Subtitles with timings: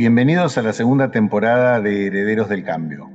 [0.00, 3.10] Bienvenidos a la segunda temporada de Herederos del Cambio.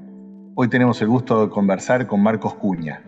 [0.53, 3.02] Hoy tenemos el gusto de conversar con Marcos Cuña,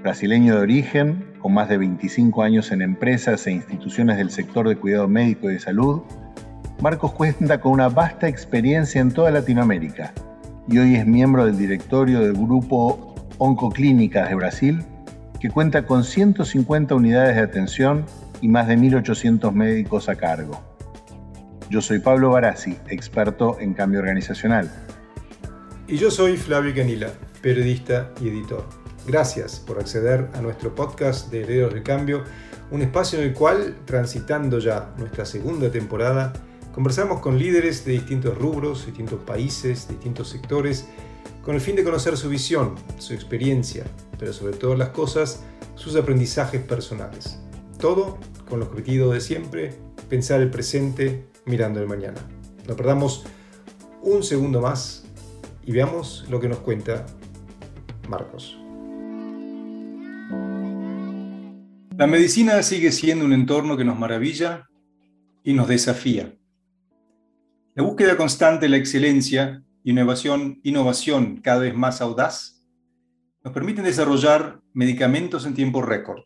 [0.00, 4.76] brasileño de origen, con más de 25 años en empresas e instituciones del sector de
[4.76, 6.02] cuidado médico y de salud.
[6.80, 10.12] Marcos cuenta con una vasta experiencia en toda Latinoamérica
[10.68, 14.84] y hoy es miembro del directorio del grupo Oncoclínicas de Brasil,
[15.40, 18.04] que cuenta con 150 unidades de atención
[18.40, 20.69] y más de 1.800 médicos a cargo.
[21.70, 24.68] Yo soy Pablo Barassi, experto en cambio organizacional.
[25.86, 27.12] Y yo soy Flavio Canila,
[27.42, 28.66] periodista y editor.
[29.06, 32.24] Gracias por acceder a nuestro podcast de Herederos del Cambio,
[32.72, 36.32] un espacio en el cual, transitando ya nuestra segunda temporada,
[36.72, 40.88] conversamos con líderes de distintos rubros, distintos países, distintos sectores,
[41.40, 43.84] con el fin de conocer su visión, su experiencia,
[44.18, 45.44] pero sobre todas las cosas,
[45.76, 47.38] sus aprendizajes personales.
[47.78, 48.18] Todo
[48.48, 52.20] con el objetivo de siempre, pensar el presente mirando el mañana.
[52.66, 53.26] No perdamos
[54.02, 55.04] un segundo más
[55.66, 57.04] y veamos lo que nos cuenta
[58.08, 58.56] Marcos.
[61.96, 64.68] La medicina sigue siendo un entorno que nos maravilla
[65.44, 66.34] y nos desafía.
[67.74, 72.64] La búsqueda constante de la excelencia, innovación, innovación cada vez más audaz,
[73.44, 76.24] nos permiten desarrollar medicamentos en tiempo récord.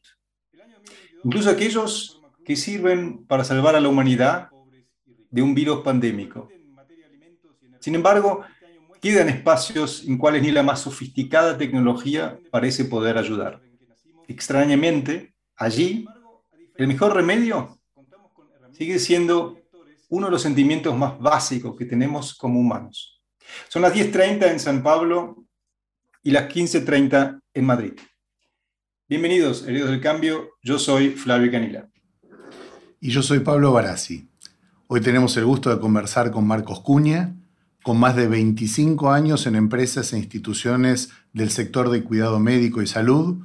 [1.24, 4.50] Incluso aquellos que sirven para salvar a la humanidad
[5.34, 6.48] de un virus pandémico.
[7.80, 8.44] Sin embargo,
[9.00, 13.60] quedan espacios en cuales ni la más sofisticada tecnología parece poder ayudar.
[14.28, 16.06] Extrañamente, allí,
[16.76, 17.80] el mejor remedio
[18.70, 19.58] sigue siendo
[20.08, 23.20] uno de los sentimientos más básicos que tenemos como humanos.
[23.68, 25.44] Son las 10.30 en San Pablo
[26.22, 27.94] y las 15.30 en Madrid.
[29.08, 30.50] Bienvenidos, heridos del cambio.
[30.62, 31.88] Yo soy Flavio Canila.
[33.00, 34.28] Y yo soy Pablo Barassi.
[34.86, 37.34] Hoy tenemos el gusto de conversar con Marcos Cuña,
[37.82, 42.86] con más de 25 años en empresas e instituciones del sector de cuidado médico y
[42.86, 43.42] salud.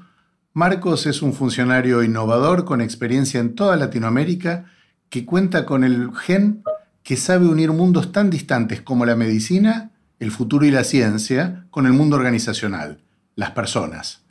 [0.52, 4.66] Marcos es un funcionario innovador con experiencia en toda Latinoamérica
[5.08, 6.62] que cuenta con el gen
[7.04, 11.86] que sabe unir mundos tan distantes como la medicina, el futuro y la ciencia con
[11.86, 13.00] el mundo organizacional,
[13.36, 14.26] las personas.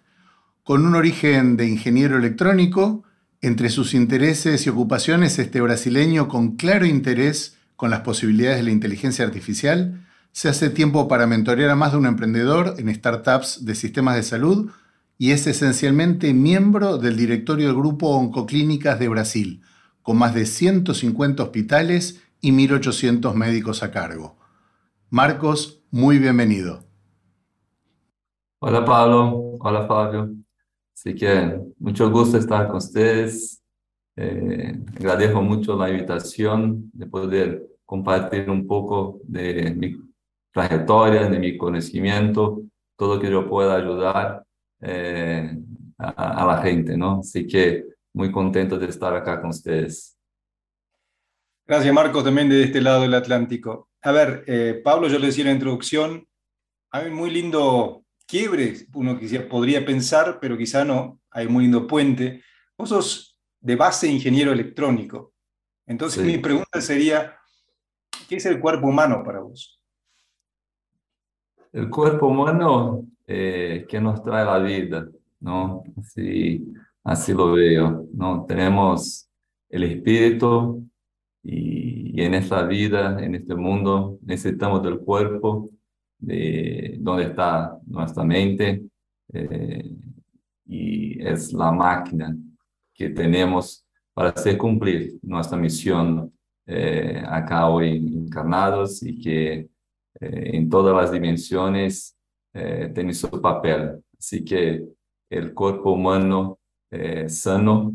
[0.62, 3.04] Con un origen de ingeniero electrónico,
[3.40, 8.70] entre sus intereses y ocupaciones, este brasileño con claro interés con las posibilidades de la
[8.72, 13.74] inteligencia artificial, se hace tiempo para mentorear a más de un emprendedor en startups de
[13.74, 14.70] sistemas de salud
[15.16, 19.62] y es esencialmente miembro del directorio del grupo Oncoclínicas de Brasil,
[20.02, 24.36] con más de 150 hospitales y 1.800 médicos a cargo.
[25.10, 26.84] Marcos, muy bienvenido.
[28.60, 30.47] Hola Pablo, hola Fabio.
[30.98, 33.62] Así que mucho gusto estar con ustedes.
[34.16, 39.96] Eh, agradezco mucho la invitación de poder compartir un poco de mi
[40.52, 42.62] trayectoria, de mi conocimiento,
[42.96, 44.42] todo lo que yo pueda ayudar
[44.80, 45.56] eh,
[45.98, 47.20] a, la gente, ¿no?
[47.20, 50.18] Así que muy contento de estar acá con ustedes.
[51.64, 53.88] Gracias, Marco, también de este lado del Atlántico.
[54.02, 56.26] A ver, eh, Pablo, yo le decía en la introducción,
[56.90, 61.86] hay un muy lindo quiebre, uno quizá podría pensar, pero quizá no, hay muy lindo
[61.86, 62.44] puente.
[62.76, 65.32] Vos sos de base ingeniero electrónico.
[65.86, 67.36] Entonces mi pregunta sería,
[68.28, 69.82] ¿qué es el cuerpo humano para vos?
[71.72, 75.08] El cuerpo humano eh, que nos trae la vida,
[75.40, 75.82] ¿no?
[75.98, 76.66] Así,
[77.02, 78.44] así lo veo, ¿no?
[78.46, 79.30] Tenemos
[79.70, 80.86] el espíritu
[81.42, 85.70] y, y en esta vida, en este mundo, necesitamos del cuerpo
[86.18, 88.82] de dónde está nuestra mente
[89.32, 89.90] eh,
[90.66, 92.36] y es la máquina
[92.92, 96.32] que tenemos para hacer cumplir nuestra misión
[96.66, 99.68] eh, acá hoy encarnados y que eh,
[100.20, 102.14] en todas las dimensiones
[102.92, 104.02] tiene su papel.
[104.18, 104.84] Así que
[105.30, 106.58] el cuerpo humano
[107.28, 107.92] sano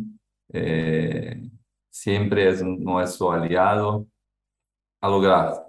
[1.90, 4.08] siempre es nuestro aliado
[5.04, 5.66] a lograr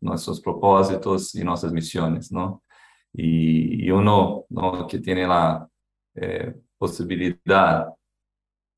[0.00, 2.62] nuestros propósitos y nuestras misiones, ¿no?
[3.12, 4.86] Y, uno ¿no?
[4.86, 5.68] que tiene la
[6.14, 7.88] eh, posibilidad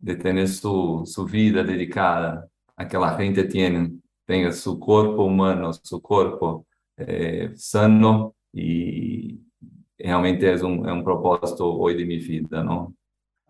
[0.00, 3.92] de tener su, su, vida dedicada a que la gente tiene,
[4.26, 6.66] tenga su cuerpo humano, su cuerpo
[6.96, 9.38] eh, sano y
[9.96, 12.92] realmente es un, es un propósito hoy de mi vida, ¿no?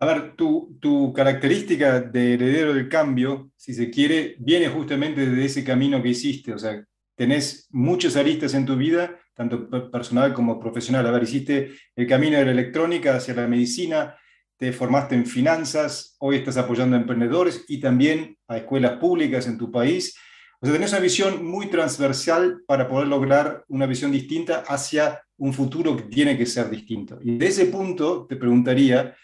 [0.03, 5.45] A ver, tu, tu, característica de heredero del cambio, si se quiere, viene justamente de
[5.45, 6.53] ese camino que hiciste.
[6.53, 6.83] O sea,
[7.15, 11.07] tenés muchas aristas en tu vida, tanto personal como profesional.
[11.07, 14.17] A ver, hiciste el camino de la electrónica hacia la medicina,
[14.57, 19.57] te formaste en finanzas, hoy estás apoyando a emprendedores y también a escuelas públicas en
[19.57, 20.17] tu país.
[20.59, 25.53] O sea, tenés una visión muy transversal para poder lograr una visión distinta hacia un
[25.53, 27.19] futuro que tiene que ser distinto.
[27.23, 29.15] Y de ese punto te preguntaría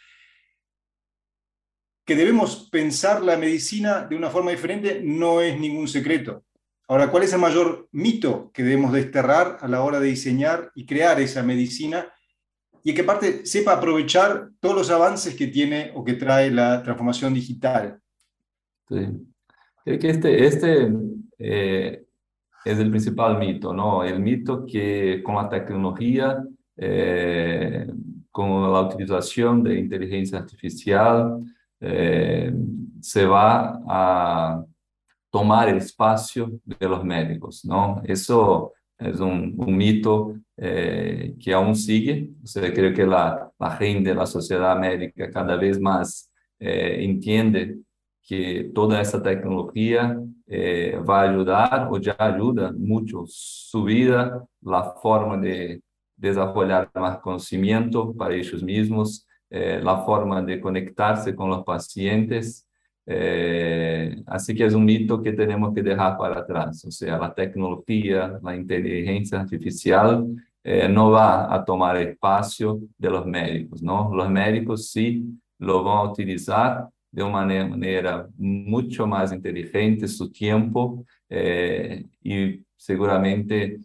[2.10, 6.44] que debemos pensar la medicina de una forma diferente no es ningún secreto.
[6.88, 10.88] Ahora, ¿cuál es el mayor mito que debemos desterrar a la hora de diseñar y
[10.88, 12.12] crear esa medicina?
[12.84, 17.32] Y que parte sepa aprovechar todos los avances que tiene o que trae la transformación
[17.32, 18.00] digital.
[18.88, 19.06] Sí.
[19.86, 20.92] Creo que este, este
[21.38, 22.06] eh,
[22.66, 24.04] es el principal mito, ¿no?
[24.04, 26.44] El mito que con la tecnología,
[26.76, 27.86] eh,
[28.32, 31.44] con la utilización de inteligencia artificial,
[31.81, 32.52] eh,
[33.02, 34.66] se va a
[35.31, 38.02] tomar el espacio de los médicos, ¿no?
[38.06, 42.31] Eso es un, mito eh, que aún sigue.
[42.54, 46.30] Creo que la, la gente, la sociedad médica cada vez más
[46.60, 47.78] eh, entiende
[48.22, 50.20] que toda esa tecnología
[51.08, 55.82] va a ayudar o ya ayuda mucho su vida, la forma de
[56.16, 62.69] desarrollar más conocimiento para ellos mismos, la forma de conectarse con los pacientes
[63.12, 66.86] eh, así que es un mito que tenemos que dejar para atrás.
[66.86, 70.28] O sea, la tecnología, la inteligencia artificial
[70.63, 74.13] eh, no va a tomar espacio de los médicos, ¿no?
[74.13, 75.25] Los médicos sí
[75.57, 83.80] lo van a utilizar de una manera mucho más inteligente su tiempo eh, y seguramente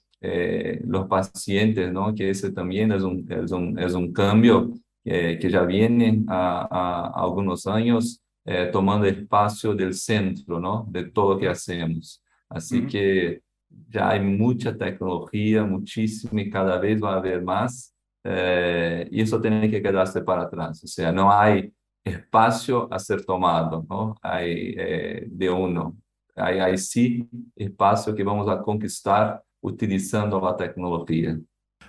[0.87, 2.15] los pacientes, ¿no?
[2.15, 4.73] Que ese también es un, es un, es un cambio
[5.05, 10.87] que ya viene a, a algunos años eh, tomando espacio del centro, ¿no?
[10.91, 12.23] De todo lo que hacemos.
[12.47, 12.91] Así uh -huh.
[12.91, 13.43] que
[13.89, 17.95] ya hay mucha tecnología, muchísima y cada vez va a haber más.
[18.23, 20.85] Eh, y eso tiene que quedarse para atrás.
[20.85, 21.73] O sea, no hay
[22.05, 24.15] espacio a ser tomado, ¿no?
[24.21, 25.97] Hay eh, de uno.
[26.37, 31.39] Hay, hay sí espacio que vamos a conquistar utilizando la tecnología.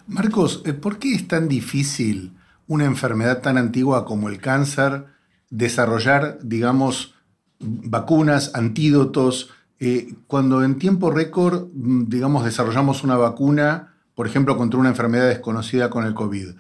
[0.08, 2.32] Marcos, ¿por qué es tan difícil
[2.68, 5.06] una enfermedad tan antigua como el cáncer
[5.50, 7.16] desarrollar, digamos,
[7.60, 14.80] vacunas, antídotos, eh, cuando en tiempo récord, mm, digamos, desarrollamos una vacuna, por ejemplo, contra
[14.80, 16.56] una enfermedad desconocida con el COVID.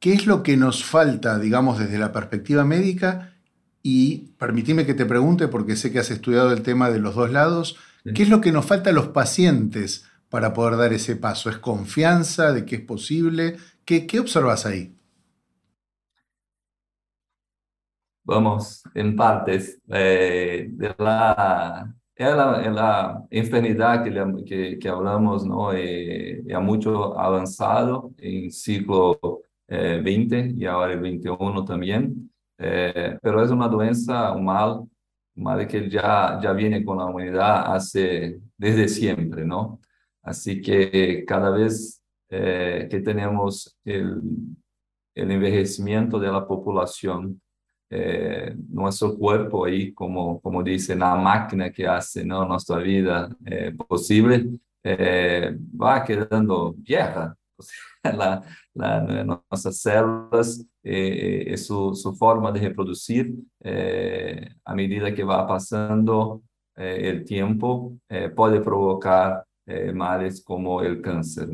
[0.00, 3.32] ¿Qué es lo que nos falta, digamos, desde la perspectiva médica?
[3.82, 7.30] Y permitime que te pregunte, porque sé que has estudiado el tema de los dos
[7.30, 7.76] lados,
[8.14, 11.50] ¿qué es lo que nos falta a los pacientes para poder dar ese paso?
[11.50, 13.56] ¿Es confianza de que es posible?
[13.84, 14.95] ¿Qué, qué observas ahí?
[18.26, 24.04] Vamos, en partes, eh, de la, la, enfermedad
[24.44, 25.72] que, que, hablamos, ¿no?
[25.72, 29.18] Eh, mucho avanzado en siglo
[29.68, 34.80] eh, 20 y ahora el 21 también, eh, pero es una doença, un mal,
[35.36, 39.80] un mal que ya, ya viene con la humanidad hace, desde siempre, ¿no?
[40.22, 44.20] Así que cada vez eh, que tenemos el,
[45.14, 47.40] el envejecimiento de la población,
[47.88, 54.46] eh, nuestro cuerpo ahí, como, como dice, la máquina que hace nuestra vida eh, posible,
[54.82, 57.36] eh, va quedando vieja.
[58.74, 60.66] Nuestras células,
[61.56, 63.34] su, su, forma de reproducir,
[64.64, 66.42] a medida que va pasando
[66.74, 67.96] el tiempo,
[68.36, 69.44] puede provocar
[69.94, 71.48] males como el cáncer.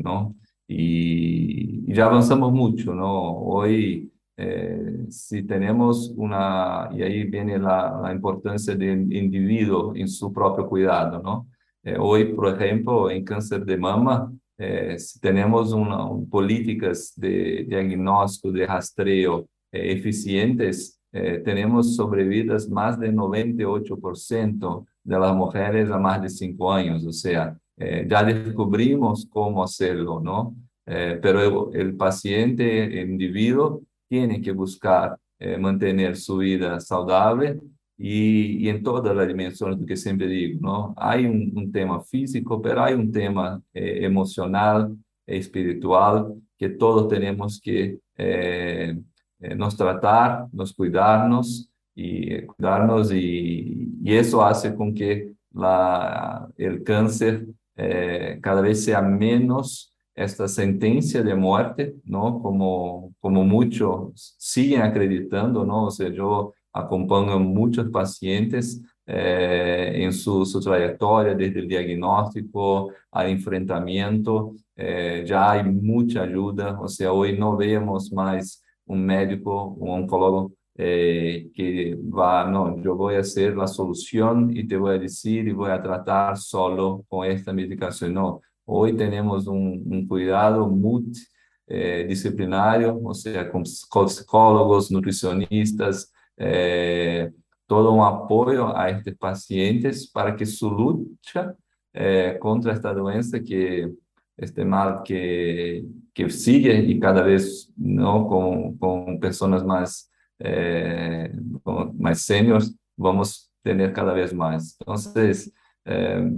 [0.67, 2.91] Y, y ya avanzamos mucho.
[2.91, 10.33] Hoy eh, si tenemos una, y ahí viene la, la, importancia del individuo en su
[10.33, 11.47] propio cuidado, ¿no?
[11.83, 17.65] Eh, hoy, por ejemplo, en cáncer de mama, eh, si tenemos una, un, políticas de
[17.67, 25.97] diagnóstico, de rastreo eh, eficientes, eh, tenemos sobrevidas más del 98% de las mujeres a
[25.97, 30.55] más de 5 años, o sea, eh, ya descubrimos cómo hacerlo, ¿no?
[30.85, 37.59] pero el, el paciente, el individuo, tiene que buscar eh, mantener su vida saludable
[37.97, 40.93] y, y, en todas las dimensiones do que siempre digo, ¿no?
[40.97, 47.59] Hay un, un tema físico, pero hay un tema eh, emocional, espiritual, que todos tenemos
[47.59, 48.95] que eh,
[49.39, 56.47] eh nos tratar, nos cuidarnos y eh, cuidarnos y, y, eso hace con que la,
[56.57, 62.41] el cáncer eh, cada vez sea menos esta sentencia de muerte, ¿no?
[62.41, 65.85] Como, como muchos siguen acreditando, ¿no?
[65.85, 73.29] O sea, yo acompaño muchos pacientes eh, en su, su, trayectoria, desde el diagnóstico al
[73.29, 80.03] enfrentamiento, eh, ya hay mucha ayuda, o sea, hoy no vemos más un médico, un
[80.03, 84.99] oncólogo eh, que va, no, yo voy a hacer la solución y te voy a
[84.99, 88.13] decir y voy a tratar solo con esta medicación.
[88.13, 97.31] No, hoy tenemos un, un cuidado multidisciplinario, o sea, con psicólogos, nutricionistas, eh,
[97.67, 101.55] todo un apoyo a estos pacientes para que su lucha
[101.93, 103.89] eh, contra esta doença que
[104.35, 111.97] este mal que, que sigue y cada vez no con, con personas más, eh, con
[111.97, 114.75] más seniors, vamos a tener cada vez más.
[114.79, 115.53] Entonces,
[115.85, 116.31] eh,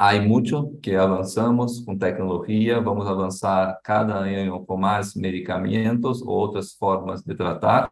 [0.00, 6.40] hay mucho que avanzamos con tecnología, vamos a avanzar cada año con más medicamentos o
[6.40, 7.90] otras formas de tratar,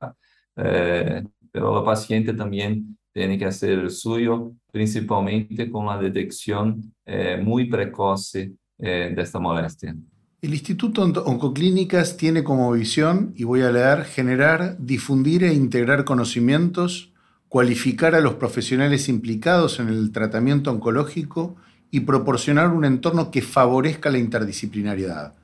[0.57, 7.43] eh, pero el paciente también tiene que hacer el suyo, principalmente con la detección eh,
[7.43, 9.97] muy precoce eh, de esta molestia.
[10.43, 17.13] El Instituto Oncoclínicas tiene como visión, y voy a leer, generar, difundir e integrar conocimientos,
[17.49, 21.57] cualificar a los profesionales implicados en el tratamiento oncológico
[21.91, 25.35] y proporcionar un entorno que favorezca la interdisciplinariedad.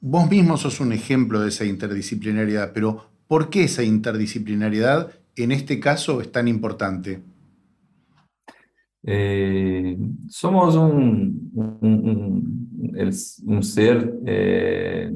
[0.00, 5.80] Vos mismo sos un ejemplo de esa interdisciplinariedad, pero ¿por qué esa interdisciplinariedad en este
[5.80, 7.22] caso es tan importante?
[9.02, 9.96] Eh,
[10.28, 11.50] somos un,
[13.44, 15.12] un, ser eh,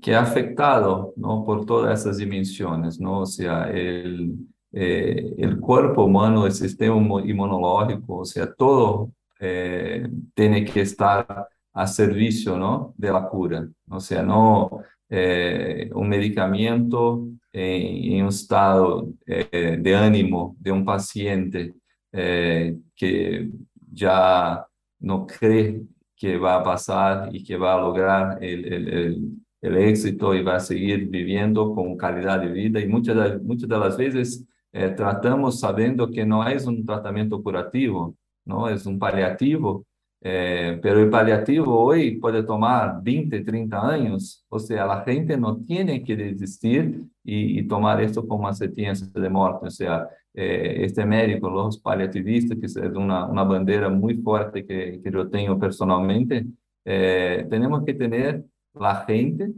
[0.00, 1.44] que ha afectado ¿no?
[1.44, 3.20] por todas esas dimensiones, ¿no?
[3.20, 4.34] o sea, el,
[4.72, 12.58] eh, el cuerpo humano, el sistema inmunológico, o sea, todo tiene que estar a servicio
[12.58, 12.94] ¿no?
[12.96, 20.72] de la cura, o sea, no un medicamento en, un estado eh, de ánimo de
[20.72, 21.74] un paciente
[22.12, 23.50] eh, que
[23.92, 24.66] ya
[25.00, 25.82] no cree
[26.16, 30.56] que va a pasar y que va a lograr el, el, el, éxito y va
[30.56, 32.80] a seguir viviendo con calidad de vida.
[32.80, 37.42] Y muchas de, muchas de las veces eh, tratamos sabiendo que no es un tratamiento
[37.42, 38.16] curativo,
[38.48, 39.84] no es un paliativo,
[40.20, 45.58] eh, pero el paliativo hoy puede tomar 20, 30 años, o sea, la gente no
[45.58, 51.04] tiene que desistir y tomar esto como una sentencia de muerte, o sea, eh, este
[51.04, 56.46] médico, los paliativistas, que es una, una bandera muy fuerte que, que yo tengo personalmente,
[56.84, 57.46] eh,
[57.86, 59.52] que tener la gente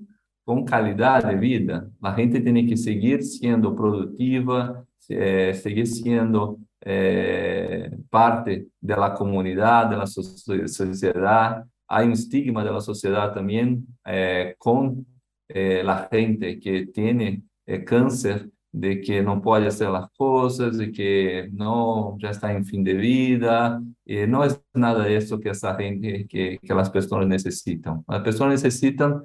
[0.44, 8.68] con calidad de vida, la gente tiene que seguir siendo productiva, seguir siendo eh, parte
[8.80, 11.64] de la comunidad, de la sociedad.
[11.86, 15.06] Hay un estigma de la sociedad también eh, con
[15.48, 17.42] eh, la gente que tiene
[17.86, 22.82] cáncer, de que no puede hacer las cosas, de que no, ya está en fin
[22.84, 23.82] de vida.
[24.28, 28.04] No es nada de eso que esa gente, que, que las personas necesitan.
[28.08, 29.24] Las personas necesitan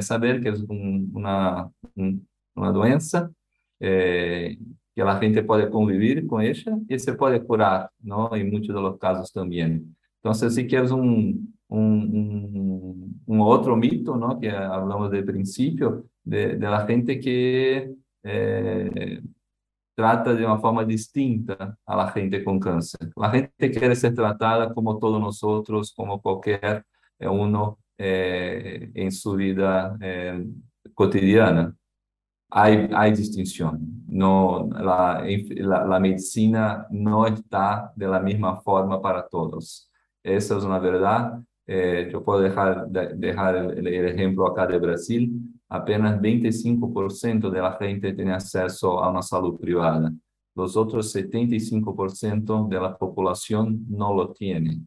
[0.00, 1.70] saber que es una,
[2.54, 3.30] una doença
[4.98, 8.34] que la gente puede convivir con ella y se puede curar, ¿no?
[8.34, 9.96] En muchos de los casos también.
[10.16, 14.40] Entonces, si quieres un, un, un, otro mito, ¿no?
[14.40, 19.22] Que hablamos del principio, de, de la gente que eh,
[19.94, 23.08] trata de una forma distinta a la gente con cáncer.
[23.14, 26.84] La gente quiere ser tratada como todos nosotros, como cualquier
[27.20, 30.44] uno eh, en su vida eh,
[30.92, 31.72] cotidiana
[32.50, 34.04] hay, hay distinción.
[34.08, 35.24] No, la,
[35.56, 39.90] la, la, medicina no está de la misma forma para todos.
[40.22, 41.40] Esa es una verdad.
[41.66, 45.30] Eh, yo puedo dejar, de, dejar el, el, ejemplo acá de Brasil.
[45.68, 50.10] Apenas 25% de la gente tiene acceso a una salud privada.
[50.54, 54.80] Los otros 75% de la población no lo tiene.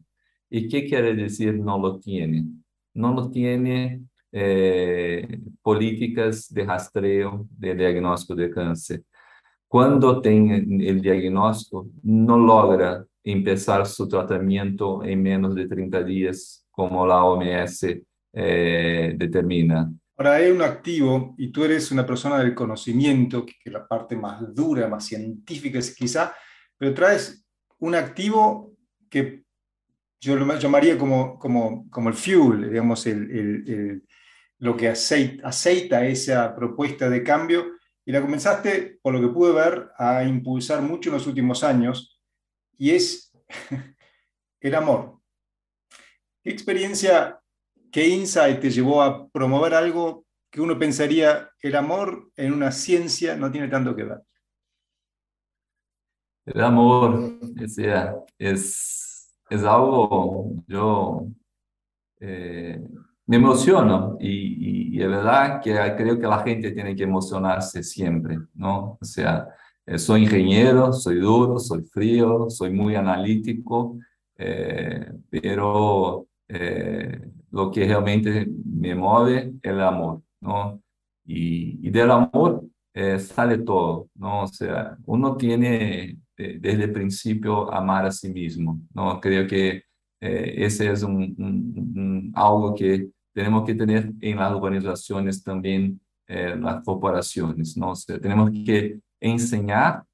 [0.50, 2.44] ¿Y qué quiere decir no lo tiene?
[2.94, 4.02] No lo tiene
[4.32, 9.02] eh, políticas de rastreo de diagnóstico de cáncer.
[9.68, 17.06] Cuando tiene el diagnóstico, no logra empezar su tratamiento en menos de 30 días, como
[17.06, 17.86] la OMS
[18.32, 19.92] eh, determina.
[20.16, 24.16] Ahora hay un activo y tú eres una persona del conocimiento, que es la parte
[24.16, 26.34] más dura, más científica quizá,
[26.76, 27.44] pero traes
[27.78, 28.72] un activo
[29.08, 29.42] que
[30.20, 34.02] yo lo llamaría como, como, como el fuel, digamos, el, el,
[34.62, 39.52] lo que aceita, aceita esa propuesta de cambio y la comenzaste, por lo que pude
[39.52, 42.22] ver, a impulsar mucho en los últimos años
[42.78, 43.32] y es
[44.60, 45.18] el amor.
[46.44, 47.40] ¿Qué experiencia,
[47.90, 53.34] qué insight te llevó a promover algo que uno pensaría el amor en una ciencia
[53.34, 54.20] no tiene tanto que ver?
[56.46, 57.36] El amor,
[58.38, 61.26] es, es algo, yo...
[62.20, 62.80] Eh,
[63.32, 68.38] me emociono y, y, es verdad que creo que la gente tiene que emocionarse siempre,
[68.54, 68.98] ¿no?
[69.00, 69.48] O sea,
[69.86, 73.98] eh, soy ingeniero, soy duro, soy frío, soy muy analítico,
[74.36, 80.82] eh, pero eh, lo que realmente me mueve es el amor, ¿no?
[81.24, 82.64] Y, del amor
[83.18, 84.42] sale todo, ¿no?
[84.42, 89.18] O sea, uno tiene desde el principio amar a sí mismo, ¿no?
[89.20, 89.84] Creo que
[90.20, 97.76] ese es un, algo que tenemos que tener en las organizaciones también, eh, las corporaciones,
[97.76, 97.92] ¿no?
[98.20, 100.04] tenemos que enseñar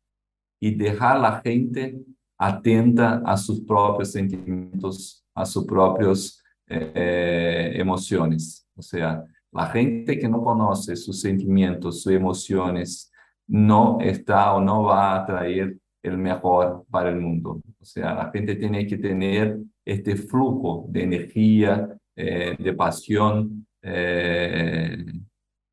[0.60, 1.98] y dejar a la gente
[2.38, 8.66] atenta a sus propios sentimientos, a sus propias eh, emociones.
[8.76, 13.10] O sea, la gente que no conoce sus sentimientos, sus emociones,
[13.46, 17.62] no está o no va a atraer el mejor para el mundo.
[17.80, 21.88] O sea, la gente tiene que tener este flujo de energía,
[22.20, 25.06] eh, de pasión, eh,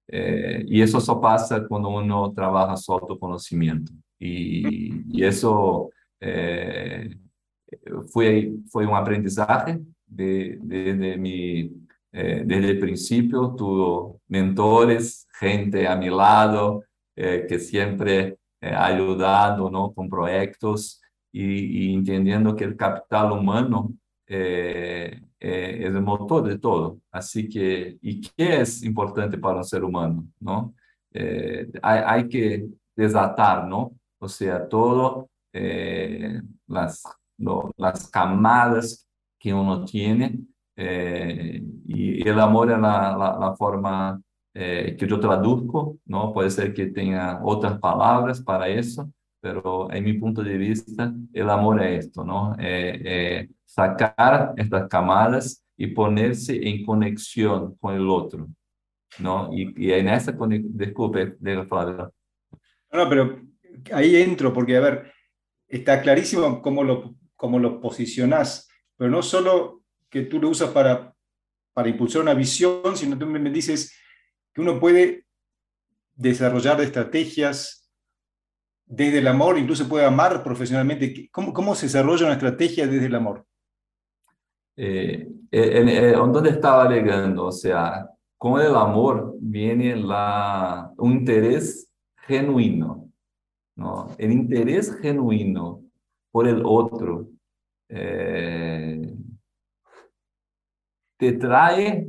[0.08, 3.92] eh, y eso solo pasa cuando uno trabaja su autoconocimiento.
[4.20, 5.90] Y, eso
[8.12, 10.60] fue, fue un aprendizaje de,
[11.18, 11.72] mi,
[12.12, 13.56] desde el principio.
[13.58, 16.84] Tuve mentores, gente a mi lado
[17.16, 19.92] que siempre ha ayudado ¿no?
[19.94, 23.96] con proyectos y, entendiendo que el capital humano
[25.46, 27.00] é, é o motor de todo.
[27.12, 30.74] Assim que, e que é importante para um ser humano, não?
[31.82, 33.96] Há, que desatar, não?
[34.20, 37.02] Ou seja, todo é, las,
[37.38, 37.74] no,
[38.12, 39.08] camadas
[39.40, 40.40] que uno tiene
[40.76, 44.22] eh, y el amor es la, forma
[44.54, 46.34] eh, que yo traduzco, ¿no?
[46.34, 49.10] Puede ser que tenga otras palabras para eso,
[49.42, 52.56] pero en mi punto de vista, el amor es esto, ¿no?
[52.60, 58.48] Eh, eh, sacar estas camadas y ponerse en conexión con el otro,
[59.20, 59.50] ¿no?
[59.52, 62.12] Y, y en esa conexión, disculpe, de No,
[62.94, 63.42] no, pero
[63.92, 65.14] ahí entro, porque, a ver,
[65.68, 71.14] está clarísimo cómo lo, cómo lo posicionás, pero no solo que tú lo usas para,
[71.74, 73.94] para impulsar una visión, sino tú me dices
[74.54, 75.26] que uno puede
[76.16, 77.92] desarrollar estrategias
[78.86, 81.28] desde el amor, incluso puede amar profesionalmente.
[81.32, 83.46] ¿Cómo, cómo se desarrolla una estrategia desde el amor?
[84.78, 93.10] Eh, eh, donde estaba alegando, o sea, con el amor viene la, un interés genuino,
[93.76, 94.10] ¿no?
[94.18, 95.82] El interés genuino
[96.32, 97.30] por el otro
[97.90, 99.16] eh,
[101.18, 102.08] te trae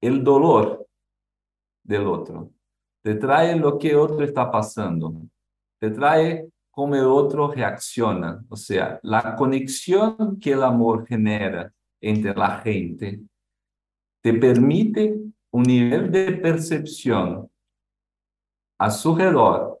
[0.00, 0.86] el dolor
[1.82, 2.50] del otro,
[3.02, 5.14] te trae lo que otro está pasando
[5.80, 8.44] te trae cómo el otro reacciona.
[8.48, 13.20] O sea, la conexión que el amor genera entre la gente
[14.22, 15.18] te permite
[15.52, 17.50] un nivel de percepción
[18.78, 19.80] a su alrededor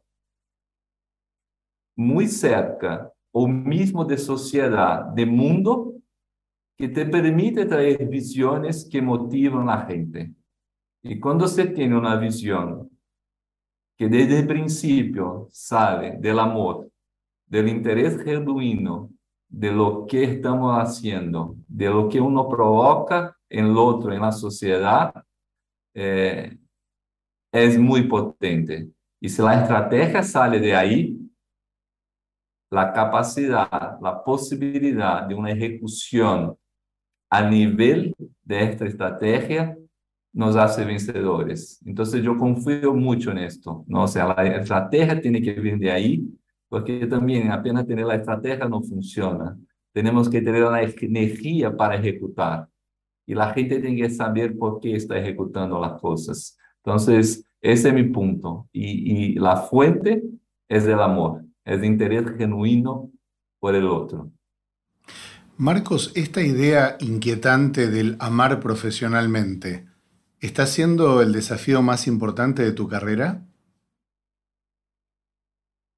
[1.96, 5.94] muy cerca o mismo de sociedad, de mundo,
[6.76, 10.34] que te permite traer visiones que motivan a la gente.
[11.02, 12.89] Y cuando se tiene una visión
[14.00, 16.90] que desde el principio sale del amor,
[17.46, 19.10] del interés genuino
[19.46, 24.32] de lo que estamos haciendo, de lo que uno provoca en el otro, en la
[24.32, 25.12] sociedad,
[25.92, 26.56] eh,
[27.52, 28.88] es muy potente.
[29.20, 31.18] Y si la estrategia sale de ahí,
[32.70, 36.56] la capacidad, la posibilidad de una ejecución
[37.28, 39.76] a nivel de esta estrategia
[40.32, 41.80] nos hace vencedores.
[41.84, 44.04] Entonces yo confío mucho en esto, ¿no?
[44.04, 46.24] O sea, la estrategia tiene que venir de ahí,
[46.68, 49.56] porque también apenas tener la estrategia no funciona.
[49.92, 52.68] Tenemos que tener la energía para ejecutar.
[53.26, 56.56] Y la gente tiene que saber por qué está ejecutando las cosas.
[56.84, 58.68] Entonces, ese es mi punto.
[58.72, 60.22] Y, y la fuente
[60.68, 63.10] es el amor, es el interés genuino
[63.58, 64.30] por el otro.
[65.56, 69.89] Marcos, esta idea inquietante del amar profesionalmente,
[70.40, 73.46] ¿Está siendo el desafío más importante de tu carrera?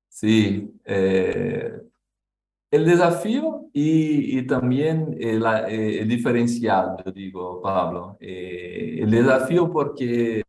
[0.08, 1.80] Sí, eh,
[2.72, 8.16] el desafío y, también el, eh, el, diferencial, digo, Pablo.
[8.18, 10.42] Eh, el desafío porque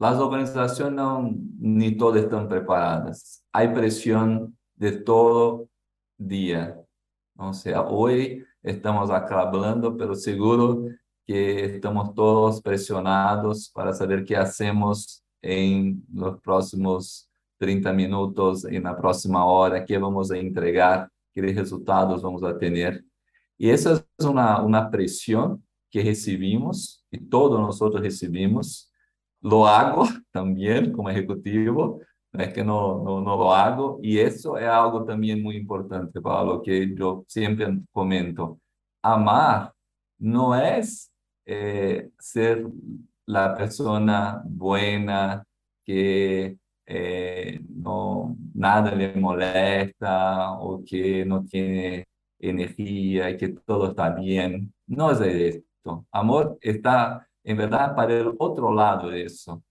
[0.00, 3.44] las organizaciones no, ni todas están preparadas.
[3.52, 5.68] Hay presión de todo
[6.18, 6.76] día.
[7.36, 10.88] O sea, hoy estamos acá hablando, pero seguro
[11.26, 18.96] que estamos todos presionados para saber qué hacemos en los próximos 30 minutos, en la
[18.96, 23.04] próxima hora, qué vamos entregar, qué resultados vamos a tener.
[23.58, 28.92] Y esa es una, una presión que que recibimos, y todos nosotros recibimos,
[29.40, 32.00] lo hago también como ejecutivo,
[32.32, 34.18] no es que no, no, no lo hago, y
[34.66, 38.60] algo también muy importante, Pablo, que yo siempre comento.
[39.02, 39.72] Amar
[40.18, 41.10] no es
[41.46, 42.66] eh, ser
[43.26, 45.44] la persona buena
[45.84, 52.06] que eh, no, nada le molesta o que no tiene
[52.38, 54.72] energía y que todo está bien.
[54.86, 56.06] No es esto.
[56.12, 59.62] Amor está en verdad para el otro lado de eso.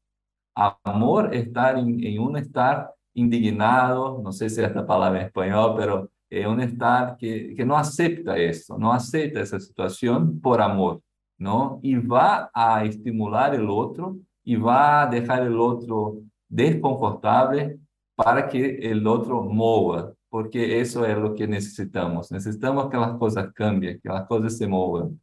[0.55, 6.11] Amor está en, en un estar indignado, no sé si es palabra en español, pero
[6.29, 11.01] es un estar que, que no acepta eso, no acepta esa situación por amor,
[11.37, 11.79] ¿no?
[11.83, 17.79] Y va a estimular el otro y va a dejar el otro desconfortável
[18.15, 22.31] para que o outro mova, porque isso é o que necessitamos.
[22.31, 25.17] Necessitamos que as coisas cambiem, que as coisas se movam.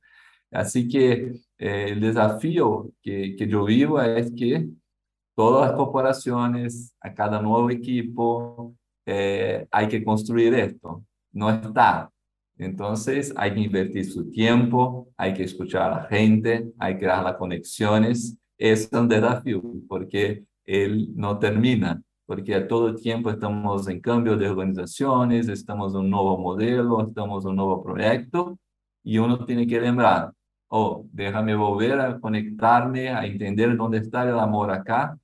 [0.52, 4.70] Assim que eh, o desafio que, que eu vivo é que
[5.34, 8.74] todas as corporações, a cada novo equipo,
[9.06, 11.02] eh, há que construir isto.
[11.32, 12.10] Não está.
[12.64, 12.94] Então,
[13.36, 18.36] há que invertir seu tempo, há que escutar a gente, há que criar as conexões.
[18.56, 24.36] Esse é um desafio, porque él no termina, porque a todo tiempo estamos en cambio
[24.36, 28.56] de organizaciones, estamos en un nuevo modelo, estamos en un nuevo proyecto,
[29.02, 30.32] y uno tiene que lembrar,
[30.68, 35.18] oh, déjame volver a conectarme, a entender dónde está el amor acá,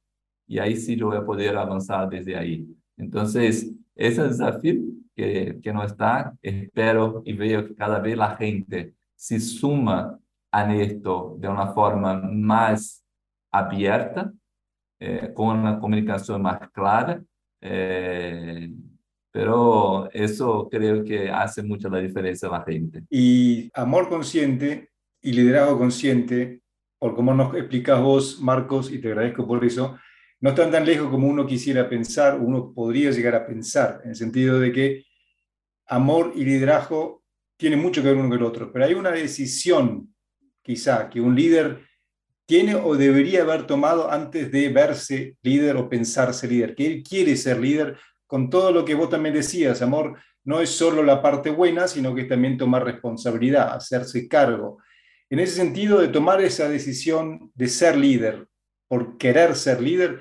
[0.48, 2.66] y ahí sí yo voy a poder avanzar desde ahí.
[2.96, 4.82] Entonces, ese desafío
[5.18, 10.16] que, que no está, espero y veo que cada vez la gente se suma
[10.52, 13.04] a esto de una forma más
[13.50, 14.32] abierta,
[15.00, 17.20] eh, con una comunicación más clara,
[17.60, 18.70] eh,
[19.32, 23.02] pero eso creo que hace mucha la diferencia a la gente.
[23.10, 26.60] Y amor consciente y liderazgo consciente,
[26.96, 29.98] por como nos explicas vos, Marcos, y te agradezco por eso,
[30.40, 34.16] no están tan lejos como uno quisiera pensar, uno podría llegar a pensar, en el
[34.16, 35.07] sentido de que
[35.88, 37.22] amor y liderazgo
[37.56, 40.14] tienen mucho que ver uno con el otro, pero hay una decisión,
[40.62, 41.84] quizá, que un líder
[42.46, 47.36] tiene o debería haber tomado antes de verse líder o pensarse líder, que él quiere
[47.36, 51.50] ser líder con todo lo que vos también decías, amor, no es solo la parte
[51.50, 54.78] buena, sino que también tomar responsabilidad, hacerse cargo.
[55.28, 58.46] En ese sentido, de tomar esa decisión de ser líder,
[58.88, 60.20] por querer ser líder,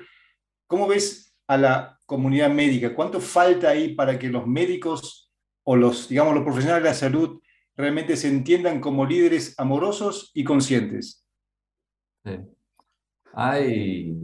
[0.66, 2.94] ¿cómo ves a la comunidad médica?
[2.94, 5.27] ¿Cuánto falta ahí para que los médicos
[5.70, 7.42] o los, digamos, los profesionales de la salud
[7.76, 11.26] realmente se entiendan como líderes amorosos y conscientes?
[13.34, 14.16] Hay,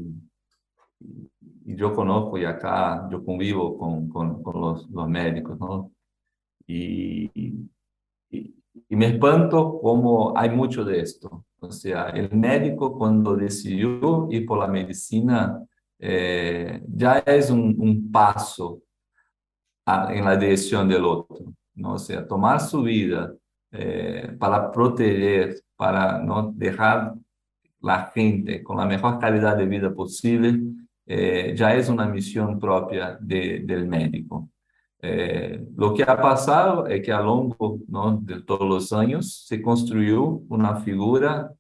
[1.66, 5.92] y yo conozco y acá yo convivo con, con, con los, los, médicos, ¿no?
[6.66, 7.68] Y, y,
[8.88, 11.44] y, me espanto como hay mucho de esto.
[11.60, 15.62] O sea, el médico cuando decidió ir por la medicina
[15.98, 18.80] eh, ya es un, un paso
[19.86, 21.38] a, en la dirección del otro,
[21.74, 21.94] ¿no?
[21.94, 23.32] O sea, tomar su vida
[23.72, 27.14] eh, para proteger, para no dejar
[27.80, 30.60] la gente con la mejor calidad de vida posible,
[31.06, 34.48] eh, ya es una misión propia de, del médico.
[35.02, 38.18] Eh, lo que ha pasado es que a lo largo ¿no?
[38.22, 41.52] de todos los años se construyó una figura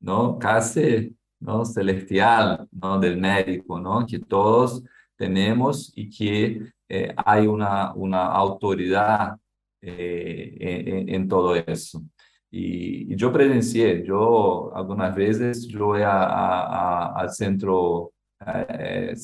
[0.00, 0.38] ¿no?
[0.38, 1.66] casi ¿no?
[1.66, 2.98] celestial ¿no?
[2.98, 4.06] del médico, ¿no?
[4.06, 4.82] que todos
[5.14, 9.36] tenemos y que eh, hay una, una autoridad
[9.80, 12.02] en, en todo eso.
[12.50, 18.12] Y, yo presencié, yo algunas veces yo voy a, al centro
[18.46, 19.14] eh,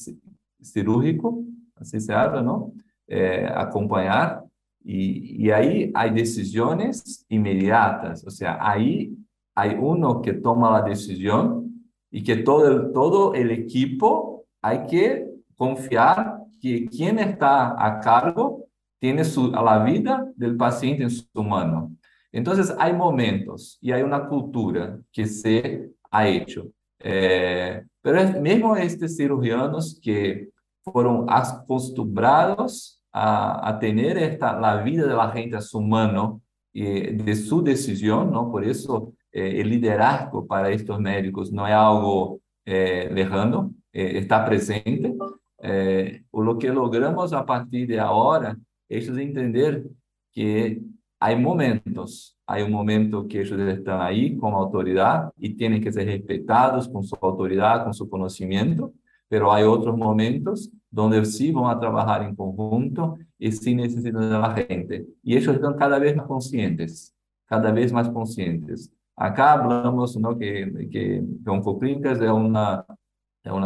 [0.60, 1.42] cirúrgico,
[1.76, 2.72] así se habla, ¿no?
[3.06, 4.44] Eh, acompañar
[4.84, 9.16] y, y, ahí hay decisiones inmediatas, o sea, ahí
[9.54, 15.26] hay uno que toma la decisión y que todo el, todo el equipo hay que
[15.56, 18.66] confiar que quien está a cargo
[19.00, 21.94] tiene su, a la vida del paciente en su mano.
[22.30, 26.68] Entonces hay momentos y hay una cultura que se ha hecho.
[27.00, 30.50] Eh, pero es, mismo estos cirujanos que
[30.84, 36.40] fueron acostumbrados a, a, tener esta, la vida de la gente a su mano
[36.72, 36.84] y
[37.16, 38.50] de su decisión, ¿no?
[38.50, 44.44] Por eso eh, el liderazgo para estos médicos no es algo eh, lejano, eh, está
[44.44, 45.14] presente.
[45.62, 48.56] Lo que logramos a partir de ahora
[48.88, 49.84] es entender
[50.32, 50.82] que
[51.20, 56.06] hay momentos, hay un momento que ellos están ahí como autoridad y tienen que ser
[56.06, 58.92] respetados con su autoridad, con su conocimiento,
[59.28, 64.38] pero hay otros momentos donde sí van a trabajar en conjunto y sí necesitan de
[64.38, 65.06] la gente.
[65.22, 67.14] Y ellos están cada vez más conscientes,
[67.46, 68.92] cada vez más conscientes.
[69.14, 70.36] acá hablamos ¿no?
[70.36, 72.84] que, que, Oncoclínicas es una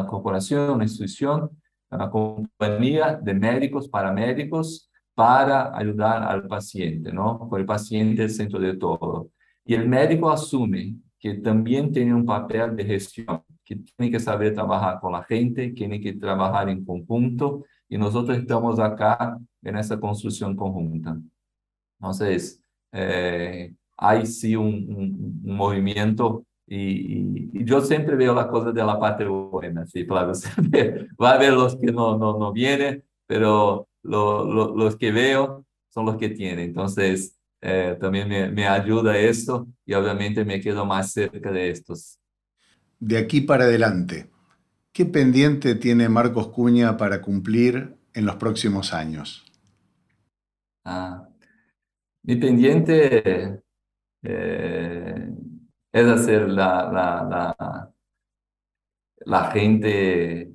[0.06, 1.50] corporación, una institución,
[1.96, 7.48] una compañía de médicos, paramédicos, para ayudar al paciente, ¿no?
[7.48, 9.30] Con el paciente el centro de todo.
[9.64, 14.54] Y el médico asume que también tiene un papel de gestión, que tiene que saber
[14.54, 19.98] trabajar con la gente, tiene que trabajar en conjunto, y nosotros estamos acá en esa
[19.98, 21.18] construcción conjunta.
[21.98, 24.74] Entonces, eh, hay sí un,
[25.44, 30.32] un, movimiento y, y, yo siempre veo la cosa de la parte buena, sí, claro,
[31.22, 36.06] va a haber los que no, no, no vienen, pero lo, los que veo son
[36.06, 36.70] los que tienen.
[36.70, 42.18] Entonces, eh, también me, me ayuda esto y obviamente me quedo más cerca de estos.
[42.98, 44.30] De aquí para adelante,
[44.92, 49.44] ¿qué pendiente tiene Marcos Cuña para cumplir en los próximos años?
[50.84, 51.28] Ah,
[52.22, 53.62] mi pendiente
[54.22, 55.28] eh,
[55.96, 57.90] es hacer la, la,
[59.24, 60.52] la, gente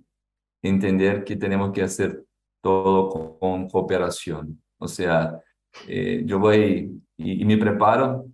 [0.61, 2.23] entender que tenemos que hacer
[2.61, 4.61] todo con cooperación.
[4.77, 5.41] O sea,
[5.87, 8.27] eh, yo voy y, me preparo,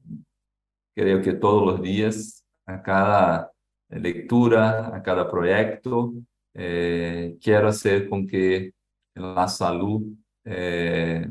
[0.94, 3.54] creo que todos los días, a cada
[3.88, 6.14] lectura, a cada proyecto,
[6.54, 8.74] eh, quiero hacer con que
[9.16, 10.04] la salud,
[10.44, 11.26] eh,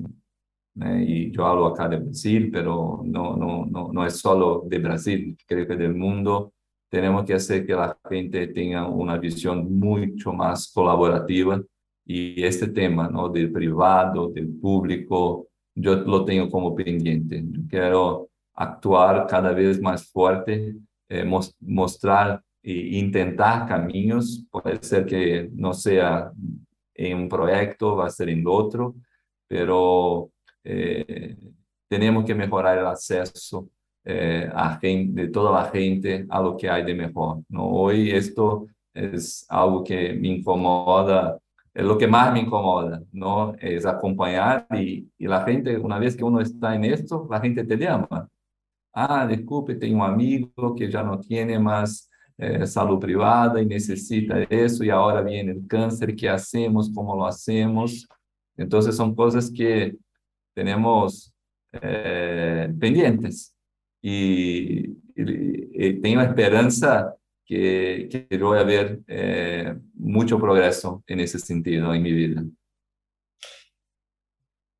[0.76, 5.36] y yo hablo acá de Brasil, pero no, no, no, no es solo de Brasil,
[5.46, 6.52] creo que del mundo,
[6.88, 11.60] tenemos que hacer que la gente tenga una visión mucho más colaborativa
[12.04, 13.28] y este tema, ¿no?
[13.28, 17.44] Del privado, del público, yo lo tengo como pendiente.
[17.68, 20.76] Quiero actuar cada vez más fuerte,
[21.08, 21.24] eh,
[21.60, 24.46] mostrar e intentar caminos.
[24.50, 26.30] Puede ser que no sea
[26.94, 28.94] en un proyecto, va a ser en otro,
[29.48, 30.30] pero
[30.66, 31.36] eh,
[31.88, 33.68] tenemos que mejorar el acceso
[34.04, 37.42] eh, a gente, de toda la gente a lo que hay de mejor.
[37.48, 37.66] ¿no?
[37.66, 41.38] Hoy esto es algo que me incomoda
[41.76, 43.54] es lo que más me incomoda, ¿no?
[43.60, 47.64] Es acompañar y, y, la gente, una vez que uno está en esto, la gente
[47.64, 48.26] te llama.
[48.94, 54.40] Ah, disculpe, tengo un amigo que ya no tiene más eh, salud privada y necesita
[54.44, 56.90] eso y ahora viene el cáncer, ¿qué hacemos?
[56.94, 58.08] ¿Cómo lo hacemos?
[58.56, 59.96] Entonces son cosas que
[60.56, 61.34] tenemos
[61.72, 63.54] eh, pendientes
[64.02, 67.14] y, y, y tengo esperanza
[67.44, 72.42] que, que voy a ver eh, mucho progreso en ese sentido en mi vida.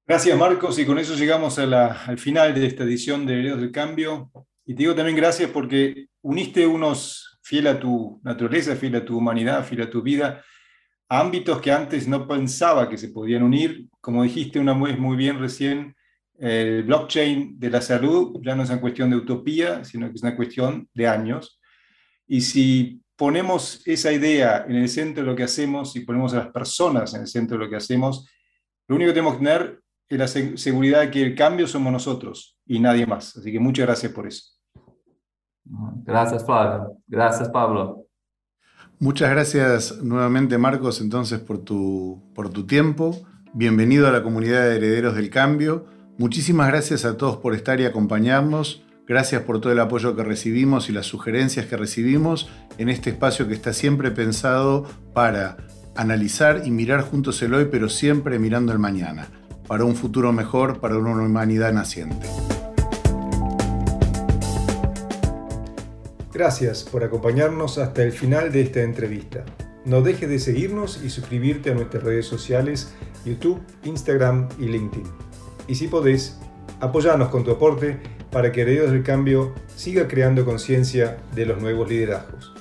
[0.08, 0.78] Gracias, Marcos.
[0.78, 4.30] Y con eso llegamos a la, al final de esta edición de Herederos del Cambio.
[4.64, 9.18] Y te digo también gracias porque uniste unos fiel a tu naturaleza, fiel a tu
[9.18, 10.42] humanidad, fiel a tu vida,
[11.08, 13.88] ámbitos que antes no pensaba que se podían unir.
[14.00, 15.94] Como dijiste una vez muy bien recién,
[16.38, 20.22] el blockchain de la salud ya no es una cuestión de utopía, sino que es
[20.22, 21.60] una cuestión de años.
[22.26, 26.38] Y si ponemos esa idea en el centro de lo que hacemos y ponemos a
[26.38, 28.28] las personas en el centro de lo que hacemos,
[28.88, 32.58] lo único que tenemos que tener es la seguridad de que el cambio somos nosotros
[32.66, 33.36] y nadie más.
[33.36, 34.52] Así que muchas gracias por eso.
[36.04, 36.98] Gracias, Pablo.
[37.06, 38.05] Gracias, Pablo.
[38.98, 43.26] Muchas gracias nuevamente, Marcos, entonces, por tu, por tu tiempo.
[43.52, 45.84] Bienvenido a la comunidad de herederos del cambio.
[46.16, 48.84] Muchísimas gracias a todos por estar y acompañarnos.
[49.06, 53.46] Gracias por todo el apoyo que recibimos y las sugerencias que recibimos en este espacio
[53.46, 55.58] que está siempre pensado para
[55.94, 59.28] analizar y mirar juntos el hoy, pero siempre mirando el mañana,
[59.68, 62.26] para un futuro mejor, para una humanidad naciente.
[66.36, 69.42] Gracias por acompañarnos hasta el final de esta entrevista.
[69.86, 72.92] No dejes de seguirnos y suscribirte a nuestras redes sociales,
[73.24, 75.06] YouTube, Instagram y LinkedIn.
[75.66, 76.38] Y si podés,
[76.78, 77.98] apoyanos con tu aporte
[78.30, 82.55] para que Herederos del Cambio siga creando conciencia de los nuevos liderazgos.